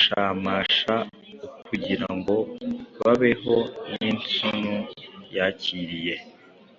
Shamash 0.00 0.80
ukugira 1.60 2.06
ngo 2.18 2.36
babeho 3.02 3.56
Ninsun 3.92 4.62
yakiriye 5.36 6.14